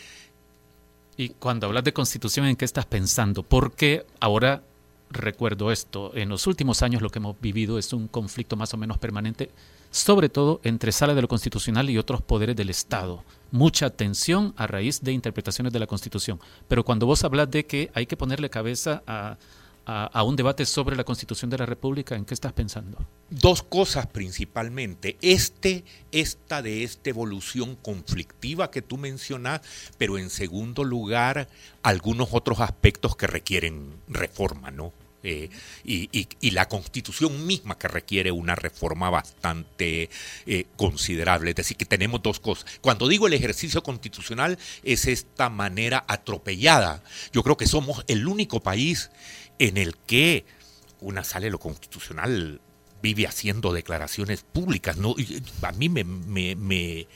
[1.16, 3.44] Y cuando hablas de constitución, ¿en qué estás pensando?
[3.44, 4.64] Porque ahora
[5.10, 8.76] recuerdo esto, en los últimos años lo que hemos vivido es un conflicto más o
[8.76, 9.50] menos permanente,
[9.94, 13.22] sobre todo entre Sala de lo Constitucional y otros poderes del Estado.
[13.52, 16.40] Mucha tensión a raíz de interpretaciones de la Constitución.
[16.66, 19.38] Pero cuando vos hablas de que hay que ponerle cabeza a,
[19.86, 22.98] a, un debate sobre la Constitución de la República, ¿en qué estás pensando?
[23.30, 25.16] Dos cosas principalmente.
[25.22, 29.60] Este, esta de esta evolución conflictiva que tú mencionas,
[29.96, 31.46] pero en segundo lugar,
[31.84, 34.92] algunos otros aspectos que requieren reforma, ¿no?
[35.24, 35.48] Eh,
[35.84, 40.10] y, la constitución misma que requiere una reforma bastante
[40.46, 41.50] eh, considerable.
[41.50, 42.66] Es decir, que tenemos dos cosas.
[42.80, 47.02] Cuando digo el ejercicio constitucional es esta manera atropellada.
[47.32, 49.10] Yo creo que somos el único país
[49.58, 50.44] en el que
[51.00, 52.60] una sala de lo constitucional
[53.02, 54.96] vive haciendo declaraciones públicas.
[54.96, 55.14] ¿no?
[55.62, 57.06] A mí me,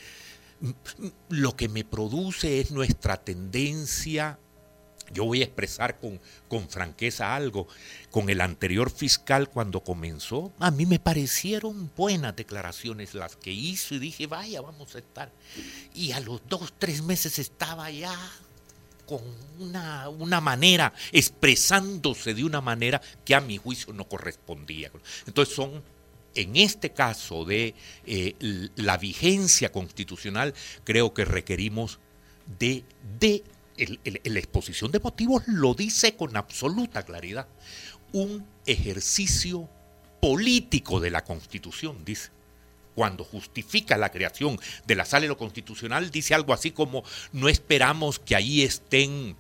[1.29, 4.39] lo que me produce es nuestra tendencia,
[5.13, 7.69] yo voy a expresar con, con franqueza algo,
[8.11, 13.95] con el anterior fiscal cuando comenzó, a mí me parecieron buenas declaraciones las que hizo
[13.95, 15.31] y dije, vaya, vamos a estar.
[15.95, 18.15] Y a los dos, tres meses estaba ya
[19.07, 19.23] con
[19.59, 24.91] una, una, manera, expresándose de una manera que a mi juicio no correspondía.
[25.27, 25.83] Entonces son,
[26.35, 30.53] en este caso de eh, la vigencia constitucional,
[30.85, 31.99] creo que requerimos
[32.59, 32.85] de,
[33.19, 33.45] de
[33.79, 37.47] la exposición de motivos lo dice con absoluta claridad,
[38.13, 39.69] un ejercicio
[40.21, 42.31] político de la constitución, dice
[42.99, 47.49] cuando justifica la creación de la sala de lo constitucional, dice algo así como, no
[47.49, 49.37] esperamos que ahí estén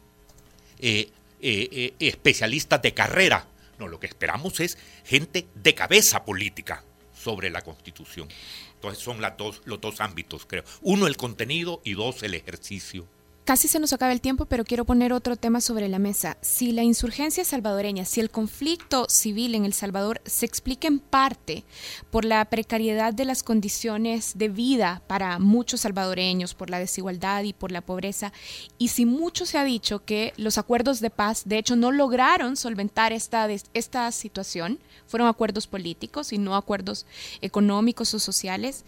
[0.79, 3.48] eh, eh, eh, especialistas de carrera,
[3.81, 8.29] no, lo que esperamos es gente de cabeza política sobre la constitución.
[8.74, 10.62] Entonces son los dos ámbitos, creo.
[10.83, 13.09] Uno, el contenido y dos, el ejercicio
[13.49, 16.37] Casi se nos acaba el tiempo, pero quiero poner otro tema sobre la mesa.
[16.43, 21.65] Si la insurgencia salvadoreña, si el conflicto civil en El Salvador se explica en parte
[22.11, 27.55] por la precariedad de las condiciones de vida para muchos salvadoreños, por la desigualdad y
[27.55, 28.35] por la pobreza,
[28.77, 32.55] y si mucho se ha dicho que los acuerdos de paz, de hecho, no lograron
[32.55, 37.07] solventar esta, esta situación, fueron acuerdos políticos y no acuerdos
[37.41, 38.85] económicos o sociales,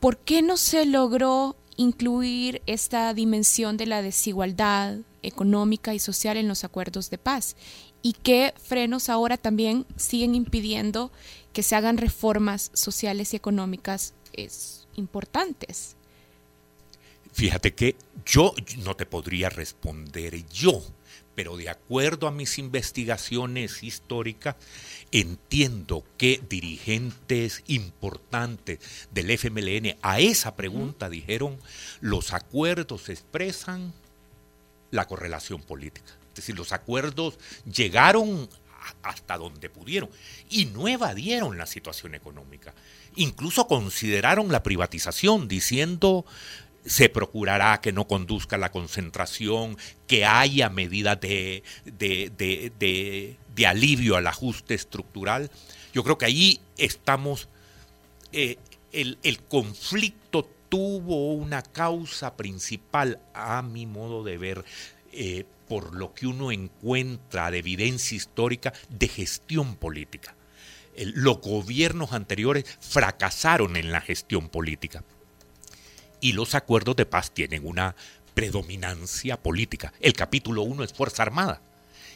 [0.00, 6.48] ¿por qué no se logró incluir esta dimensión de la desigualdad económica y social en
[6.48, 7.56] los acuerdos de paz
[8.02, 11.12] y qué frenos ahora también siguen impidiendo
[11.52, 15.96] que se hagan reformas sociales y económicas es, importantes.
[17.32, 20.82] Fíjate que yo no te podría responder yo,
[21.34, 24.56] pero de acuerdo a mis investigaciones históricas,
[25.12, 28.78] entiendo que dirigentes importantes
[29.10, 31.58] del FMLN a esa pregunta dijeron,
[32.00, 33.92] los acuerdos expresan
[34.90, 36.12] la correlación política.
[36.28, 38.48] Es decir, los acuerdos llegaron
[39.02, 40.10] hasta donde pudieron
[40.48, 42.72] y no evadieron la situación económica.
[43.16, 46.24] Incluso consideraron la privatización diciendo
[46.84, 54.74] se procurará que no conduzca la concentración, que haya medidas de, de, alivio al ajuste
[54.74, 55.50] estructural.
[55.92, 57.48] Yo creo que ahí estamos,
[58.32, 58.58] eh,
[58.92, 64.64] el, conflicto tuvo una causa principal, a mi modo de ver,
[65.12, 70.34] eh, por lo que uno encuentra de evidencia histórica de gestión política.
[70.96, 75.02] los gobiernos anteriores fracasaron en la gestión política
[76.20, 77.94] y los acuerdos de paz tienen una
[78.34, 79.92] predominancia política.
[80.00, 81.60] El capítulo 1 es Fuerza Armada.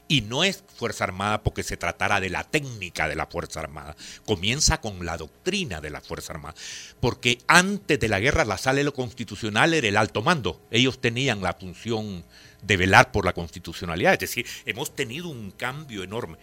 [0.07, 3.97] Y no es Fuerza Armada porque se tratara de la técnica de la Fuerza Armada.
[4.27, 6.55] Comienza con la doctrina de la Fuerza Armada.
[7.01, 10.61] Porque antes de la guerra la sala de lo constitucional era el alto mando.
[10.71, 12.25] Ellos tenían la función
[12.63, 14.15] de velar por la constitucionalidad.
[14.15, 16.37] Es decir, hemos tenido un cambio enorme.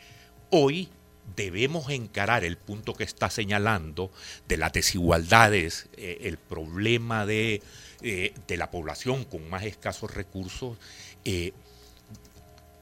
[0.49, 0.89] Hoy
[1.35, 4.11] debemos encarar el punto que está señalando
[4.47, 7.61] de las desigualdades, eh, el problema de,
[8.01, 10.77] eh, de, la población con más escasos recursos,
[11.23, 11.53] eh,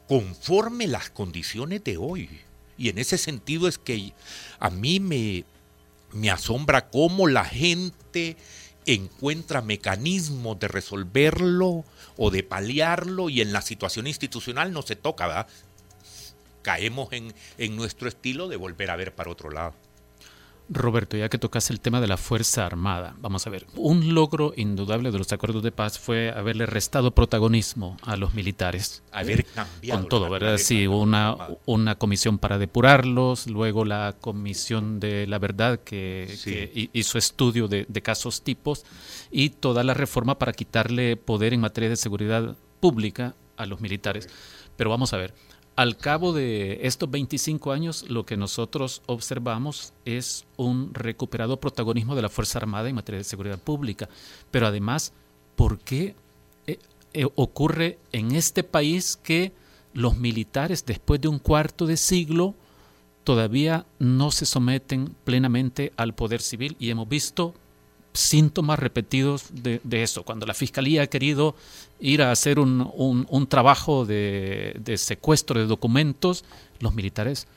[0.10, 2.30] conforme las condiciones de hoy.
[2.78, 4.12] Y en ese sentido es que
[4.60, 5.46] a mí me,
[6.12, 8.36] me asombra cómo la gente
[8.86, 11.86] encuentra mecanismos de resolverlo
[12.18, 15.48] o de paliarlo y en la situación institucional no se toca, ¿verdad?
[16.62, 19.74] caemos en, nuestro estilo de volver a ver para otro lado.
[20.70, 24.54] Roberto, ya que tocas el tema de la Fuerza Armada, vamos a ver, un logro
[24.56, 29.02] indudable de los acuerdos de paz fue haberle restado protagonismo a los militares.
[29.12, 30.00] Haber cambiado.
[30.00, 30.58] Con todo, ¿verdad?
[30.58, 37.68] Sí, una, una comisión para depurarlos, luego la comisión de la verdad que, hizo estudio
[37.68, 38.86] de, de casos tipos
[39.32, 44.30] y toda la reforma para quitarle poder en materia de seguridad pública a los militares.
[44.78, 45.34] Pero vamos a ver,
[45.80, 52.22] al cabo de estos 25 años, lo que nosotros observamos es un recuperado protagonismo de
[52.22, 54.10] la Fuerza Armada en materia de seguridad pública.
[54.52, 55.14] Pero además,
[55.56, 56.16] ¿por qué
[56.68, 56.80] eh,
[57.14, 59.54] eh, ocurre en este país que
[59.94, 62.56] los militares, después de un cuarto de siglo,
[63.24, 66.76] todavía no se someten plenamente al poder civil?
[66.78, 67.54] Y hemos visto
[68.14, 70.24] síntomas repetidos de, eso.
[70.24, 71.56] Cuando la Fiscalía ha querido
[72.00, 76.44] ir a hacer un, un, trabajo de, de, secuestro de documentos,
[76.80, 77.48] los militares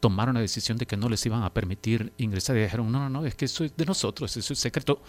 [0.00, 3.08] tomaron la decisión de que no les iban a permitir ingresar y dijeron, no, no,
[3.08, 5.00] no, es que eso es de nosotros, eso es secreto.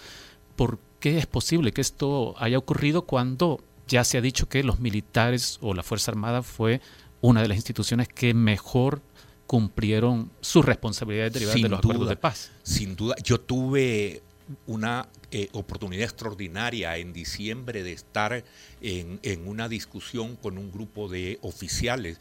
[0.56, 4.80] ¿Por qué es posible que esto haya ocurrido cuando ya se ha dicho que los
[4.80, 6.80] militares o la Fuerza Armada fue
[7.22, 9.02] una de las instituciones que mejor
[9.48, 12.52] cumplieron sus responsabilidades derivadas de los acuerdos de paz?
[12.64, 14.24] Sin duda, yo tuve
[14.68, 18.44] una eh, oportunidad extraordinaria en diciembre de estar
[18.82, 22.20] en, una discusión con un grupo de oficiales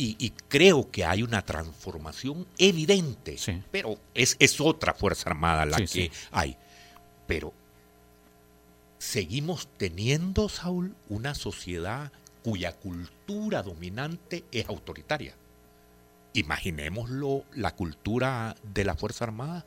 [0.00, 3.36] y, creo que hay una transformación evidente,
[3.72, 6.56] pero es, es, otra Fuerza Armada la que hay.
[7.26, 7.52] Pero
[8.98, 12.12] seguimos teniendo, Saúl, una sociedad
[12.44, 15.34] cuya cultura dominante es autoritaria.
[16.32, 19.66] Imaginémoslo la cultura de la Fuerza Armada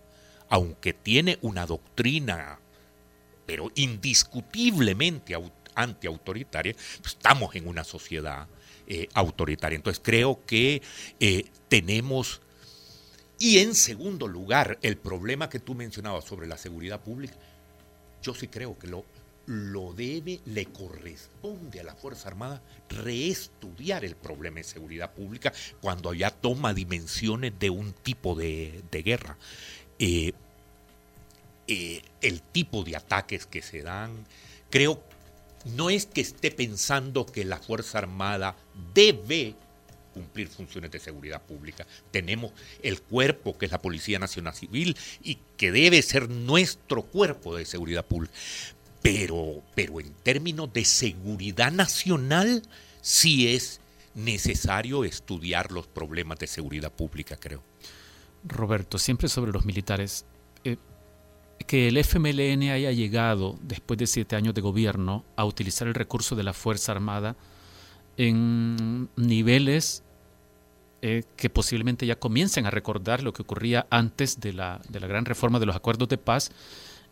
[0.51, 2.59] aunque tiene una doctrina,
[3.45, 5.33] pero indiscutiblemente
[5.73, 8.47] antiautoritaria, pues, estamos en una sociedad
[8.85, 9.77] eh, autoritaria.
[9.77, 10.81] Entonces creo que
[11.21, 12.41] eh, tenemos,
[13.39, 17.35] y en segundo lugar, el problema que tú mencionabas sobre la seguridad pública,
[18.21, 19.05] yo sí creo que lo,
[19.45, 26.13] lo debe, le corresponde a la Fuerza Armada reestudiar el problema de seguridad pública cuando
[26.13, 29.37] ya toma dimensiones de un tipo de, guerra.
[29.97, 30.33] Eh,
[31.73, 34.25] eh, el tipo de ataques que se dan.
[34.69, 35.01] Creo,
[35.63, 38.57] no es que esté pensando que la Fuerza Armada
[38.93, 39.55] debe
[40.13, 41.87] cumplir funciones de seguridad pública.
[42.11, 42.51] Tenemos
[42.83, 47.63] el cuerpo que es la Policía Nacional Civil y que debe ser nuestro cuerpo de
[47.63, 48.33] seguridad pública.
[49.01, 52.63] Pero, pero en términos de seguridad nacional,
[52.99, 53.79] sí es
[54.13, 57.63] necesario estudiar los problemas de seguridad pública, creo.
[58.43, 60.25] Roberto, siempre sobre los militares.
[61.67, 66.35] Que el FMLN haya llegado, después de siete años de gobierno, a utilizar el recurso
[66.35, 67.35] de la Fuerza Armada
[68.17, 70.03] en niveles
[71.01, 75.07] eh, que posiblemente ya comiencen a recordar lo que ocurría antes de la, de la
[75.07, 76.51] gran reforma de los acuerdos de paz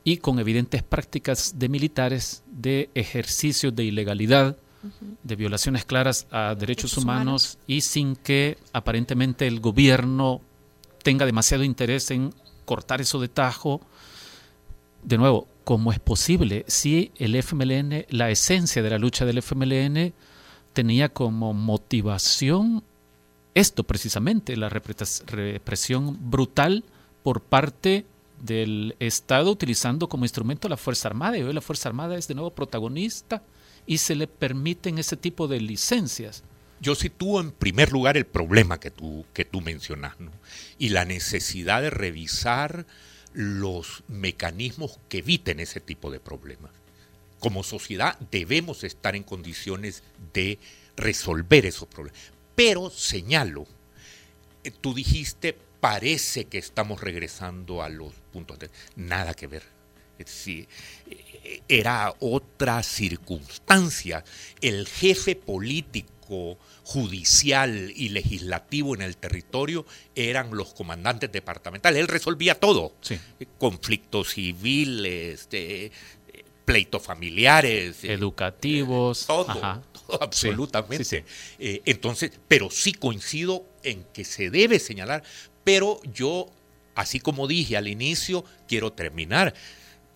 [0.03, 4.57] y con evidentes prácticas de militares de ejercicio de ilegalidad,
[5.23, 10.41] de violaciones claras a derechos humanos y sin que aparentemente el gobierno
[11.03, 12.33] tenga demasiado interés en
[12.65, 13.81] cortar eso de tajo.
[15.03, 20.13] De nuevo, ¿cómo es posible si el FMLN, la esencia de la lucha del FMLN
[20.73, 22.83] tenía como motivación
[23.59, 26.83] esto precisamente, la represión brutal
[27.23, 28.05] por parte
[28.41, 32.35] del Estado utilizando como instrumento la Fuerza Armada y hoy la Fuerza Armada es de
[32.35, 33.43] nuevo protagonista
[33.85, 36.43] y se le permiten ese tipo de licencias.
[36.79, 40.15] Yo sitúo en primer lugar el problema que tú, que tú mencionas
[40.77, 42.85] y la necesidad de revisar
[43.33, 46.71] los mecanismos que eviten ese tipo de problemas.
[47.39, 50.03] Como sociedad debemos estar en condiciones
[50.33, 50.59] de
[50.97, 52.19] resolver esos problemas.
[52.55, 53.65] Pero señalo,
[54.63, 58.69] eh, tú dijiste, parece que estamos regresando a los puntos de...
[58.95, 59.63] Nada que ver.
[60.25, 60.67] Sí,
[61.09, 64.25] eh, era otra circunstancia.
[64.59, 71.99] El jefe político judicial y legislativo en el territorio eran los comandantes departamentales.
[71.99, 72.93] Él resolvía todo.
[73.57, 75.47] Conflictos civiles,
[76.69, 78.03] pleitos familiares.
[78.03, 79.25] Eh, Educativos.
[79.25, 79.81] todo,
[80.21, 81.25] absolutamente.
[81.57, 85.23] Eh, entonces, pero sí coincido en que se debe señalar,
[85.63, 86.47] pero yo,
[86.93, 89.55] así como dije al inicio, quiero terminar.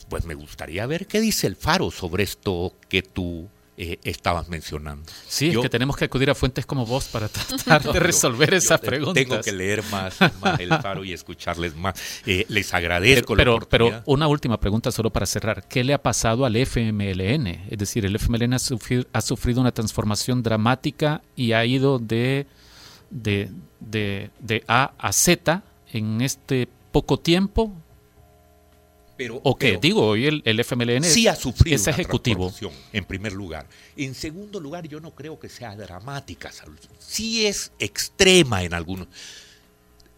[0.09, 5.11] Pues me gustaría ver qué dice el Faro sobre esto que tú eh, estabas mencionando.
[5.27, 8.79] Sí, es que tenemos que acudir a fuentes como vos para tratar de resolver esas
[8.79, 9.23] preguntas.
[9.23, 10.17] Tengo que leer más,
[10.59, 11.95] el faro y escucharles más.
[12.25, 15.67] Eh, les agradezco pero, la Pero una última pregunta solo para cerrar.
[15.67, 17.47] ¿Qué le ha pasado al FMLN?
[17.69, 22.45] Es decir, el FMLN ha sufrido, ha sufrido una transformación dramática y ha ido de,
[23.09, 23.49] de,
[23.79, 27.73] de, de A a Z en este poco tiempo?
[29.23, 29.77] Pero, ¿O qué?
[29.77, 32.53] Digo, hoy el, el FMLN sí ha sufrido es ejecutivo.
[32.91, 33.65] en primer lugar.
[33.95, 36.51] En segundo lugar, yo no creo que sea dramática.
[36.99, 39.07] Sí es extrema en algunos.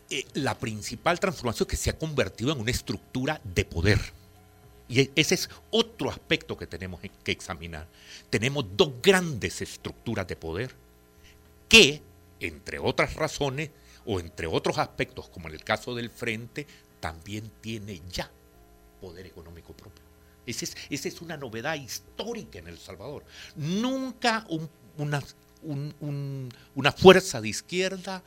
[0.10, 4.00] Eh, la principal transformación es que se ha convertido en una estructura de poder.
[4.88, 7.88] Y e, ese es otro aspecto que tenemos que examinar.
[8.32, 10.72] Tenemos dos grandes estructuras de poder
[11.70, 12.02] que,
[12.40, 13.70] entre otras razones
[14.04, 16.66] o entre otros aspectos, como en el caso del Frente,
[17.00, 18.32] también tiene ya
[19.00, 20.04] poder económico propio.
[20.46, 23.24] Esa es, una novedad histórica en El Salvador.
[23.56, 24.46] Nunca
[24.98, 25.22] una,
[26.76, 28.24] una fuerza de izquierda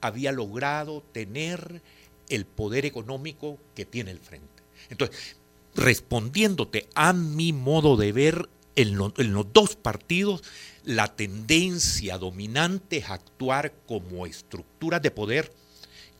[0.00, 1.82] había logrado tener
[2.28, 4.62] el poder económico que tiene el frente.
[4.90, 5.36] Entonces,
[5.74, 10.42] respondiéndote a mi modo de ver en, en, los dos partidos,
[10.84, 15.52] la tendencia dominante es actuar como estructuras de poder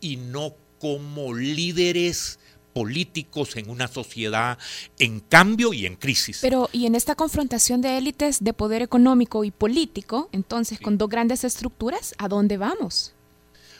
[0.00, 2.38] y no como líderes
[2.72, 4.58] políticos en una sociedad
[4.98, 6.38] en cambio y en crisis.
[6.40, 11.08] Pero, y en esta confrontación de élites de poder económico y político, entonces, con dos
[11.08, 13.14] grandes estructuras, ¿a dónde vamos?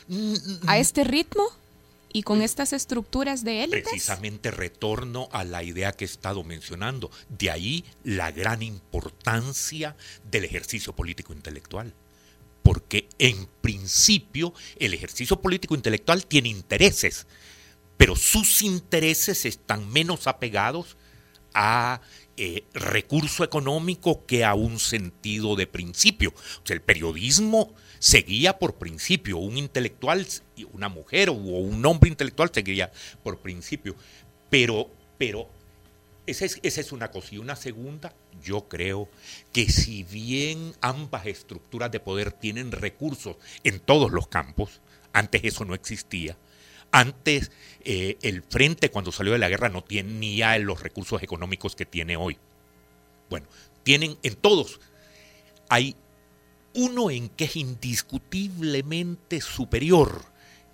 [0.09, 0.35] Mm,
[0.67, 0.81] ¿A mm.
[0.81, 1.45] este ritmo?
[2.13, 3.85] y con estas estructuras de élites.
[3.85, 7.11] Precisamente retorno a la idea que he estado mencionando.
[7.29, 9.97] De ahí la gran importancia
[10.31, 11.93] del ejercicio político intelectual.
[12.63, 17.27] Porque en principio el ejercicio político intelectual tiene intereses
[17.99, 20.97] pero sus intereses están menos apegados
[21.53, 22.01] a
[22.39, 26.31] eh, recurso económico que a un sentido de principio.
[26.31, 30.25] O sea, el periodismo seguía por principio, un intelectual,
[30.73, 32.93] una mujer o un hombre intelectual seguía
[33.25, 33.97] por principio,
[34.49, 34.89] pero,
[35.19, 35.49] pero
[36.27, 37.35] esa es, esa es una cosa.
[37.35, 39.09] Y una segunda, yo creo
[39.53, 44.81] que si bien ambas estructuras de poder tienen recursos en todos los campos,
[45.13, 46.37] antes eso no existía,
[46.93, 47.51] antes,
[47.85, 52.17] eh, el frente cuando salió de la guerra no tenía los recursos económicos que tiene
[52.17, 52.39] hoy.
[53.31, 53.47] Bueno,
[53.83, 54.81] tienen en todos.
[55.69, 55.97] Hay
[56.75, 60.25] uno en que es indiscutiblemente superior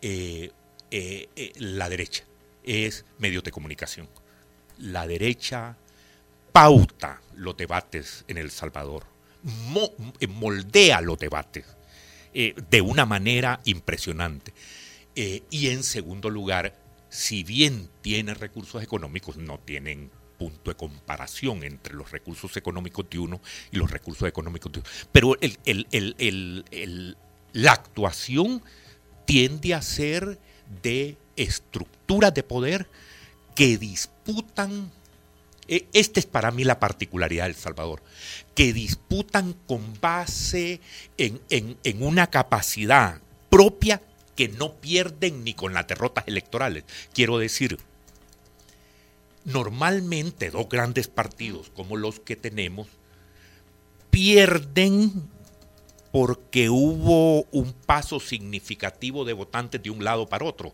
[0.02, 0.50] eh,
[0.90, 2.24] eh, la derecha,
[2.62, 4.08] es medios de comunicación.
[4.78, 5.76] La derecha
[6.52, 9.04] pauta los debates en El Salvador,
[10.28, 11.64] moldea los debates
[12.32, 14.52] de una manera impresionante.
[15.16, 16.76] Eh, y en segundo lugar,
[17.08, 23.20] si bien tiene recursos económicos, no tienen punto de comparación entre los recursos económicos de
[23.20, 23.40] uno
[23.70, 24.92] y los recursos económicos de otro.
[25.12, 25.36] Pero
[27.52, 28.62] la actuación
[29.26, 30.40] tiende a ser
[30.82, 32.88] de estructuras de poder
[33.54, 34.90] que disputan,
[35.68, 38.02] eh, esta es para mí la particularidad del Salvador,
[38.56, 40.80] que disputan con base
[41.16, 44.02] en, en una capacidad propia
[44.36, 46.84] que no pierden ni con las derrotas electorales.
[47.12, 47.78] Quiero decir,
[49.44, 52.88] normalmente dos grandes partidos como los que tenemos
[54.10, 55.28] pierden
[56.12, 60.72] porque hubo un paso significativo de votantes de un lado para otro.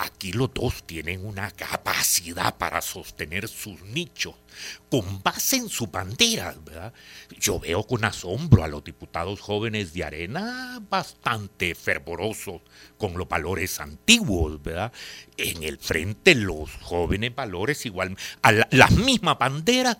[0.00, 4.36] Aquí los dos tienen una capacidad para sostener sus nichos
[4.88, 6.54] con base en su bandera.
[6.64, 6.92] ¿verdad?
[7.40, 12.62] Yo veo con asombro a los diputados jóvenes de Arena bastante fervorosos
[12.96, 14.62] con los valores antiguos.
[14.62, 14.92] ¿verdad?
[15.36, 19.98] En el frente los jóvenes valores igual, a las mismas banderas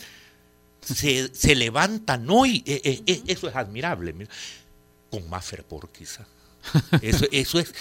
[0.81, 2.63] se, levantan hoy.
[2.65, 4.15] E, e, e, eso es admirable.
[5.11, 6.25] Con más fervor quizá.
[7.03, 7.75] Eso, eso es,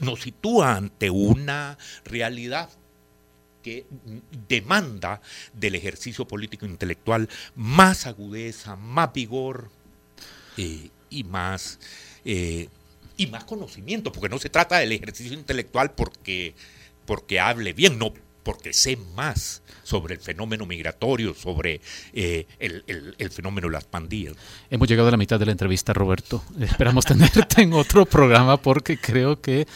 [0.00, 2.68] nos sitúa ante una realidad
[3.62, 3.86] que
[4.48, 5.20] demanda
[5.52, 9.70] del ejercicio político intelectual más agudeza, más vigor
[10.56, 11.78] eh, y más
[12.24, 12.68] eh,
[13.16, 16.54] y más conocimiento, porque no se trata del ejercicio intelectual porque,
[17.06, 21.80] porque hable bien, no porque sé más sobre el fenómeno migratorio, sobre
[22.12, 24.34] eh, el, fenómeno de las pandillas.
[24.70, 26.42] Hemos llegado a la mitad de la entrevista, Roberto.
[26.60, 29.66] Esperamos tenerte en otro programa porque creo que,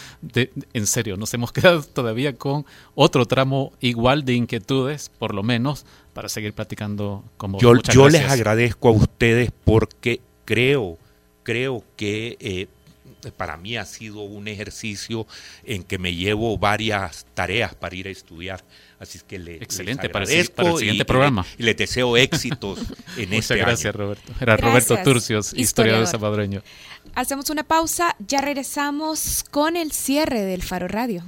[0.73, 2.65] en serio, nos hemos quedado todavía con
[2.95, 8.29] otro tramo igual de inquietudes, por lo menos, para seguir platicando como Yo, yo les
[8.29, 10.99] agradezco a ustedes porque creo,
[11.43, 12.37] creo que...
[12.41, 12.69] Eh,
[13.37, 15.27] para mí ha sido un ejercicio
[15.65, 18.65] en que me llevo varias tareas para ir a estudiar.
[18.99, 20.47] Así es que le Excelente, para, el,
[20.79, 21.45] siguiente programa.
[21.59, 22.79] Y le deseo éxitos
[23.17, 24.33] en este Muchas gracias, Roberto.
[24.41, 26.63] Era Roberto Turcios, historiador salvadoreño.
[27.15, 31.23] Hacemos una pausa, ya regresamos con el cierre del Faro Radio.